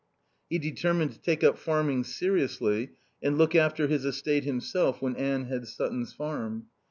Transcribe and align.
He 0.49 0.57
determined 0.57 1.11
to 1.11 1.19
take 1.19 1.43
up 1.43 1.59
farming 1.59 2.05
seriously 2.05 2.93
and 3.21 3.37
look 3.37 3.53
after 3.53 3.85
his 3.85 4.03
estate 4.03 4.45
himself 4.45 4.99
when 4.99 5.15
Anne 5.15 5.43
had 5.45 5.67
Sutton's 5.67 6.11
farm. 6.11 6.65